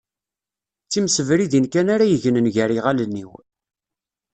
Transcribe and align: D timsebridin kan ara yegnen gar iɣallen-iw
D 0.83 0.87
timsebridin 0.91 1.65
kan 1.73 1.87
ara 1.93 2.05
yegnen 2.11 2.47
gar 2.55 2.69
iɣallen-iw 2.77 3.31